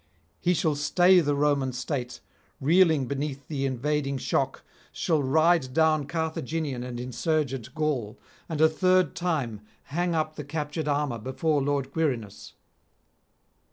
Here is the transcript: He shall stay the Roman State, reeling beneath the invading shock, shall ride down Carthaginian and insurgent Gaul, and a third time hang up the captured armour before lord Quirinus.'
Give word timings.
He 0.39 0.55
shall 0.55 0.73
stay 0.73 1.19
the 1.19 1.35
Roman 1.35 1.73
State, 1.73 2.21
reeling 2.59 3.05
beneath 3.05 3.47
the 3.47 3.67
invading 3.67 4.17
shock, 4.17 4.63
shall 4.91 5.21
ride 5.21 5.75
down 5.75 6.07
Carthaginian 6.07 6.81
and 6.83 6.99
insurgent 6.99 7.75
Gaul, 7.75 8.19
and 8.49 8.59
a 8.61 8.67
third 8.67 9.13
time 9.13 9.61
hang 9.93 10.15
up 10.15 10.37
the 10.37 10.43
captured 10.43 10.87
armour 10.87 11.19
before 11.19 11.61
lord 11.61 11.91
Quirinus.' 11.93 12.53